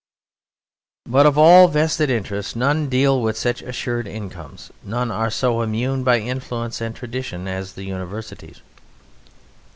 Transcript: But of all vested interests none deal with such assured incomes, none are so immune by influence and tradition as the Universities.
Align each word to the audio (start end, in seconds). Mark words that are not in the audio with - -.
But 1.05 1.27
of 1.27 1.37
all 1.37 1.67
vested 1.67 2.09
interests 2.09 2.55
none 2.55 2.89
deal 2.89 3.21
with 3.21 3.37
such 3.37 3.61
assured 3.61 4.07
incomes, 4.07 4.71
none 4.83 5.11
are 5.11 5.29
so 5.29 5.61
immune 5.61 6.03
by 6.03 6.19
influence 6.21 6.81
and 6.81 6.95
tradition 6.95 7.47
as 7.47 7.73
the 7.73 7.83
Universities. 7.83 8.61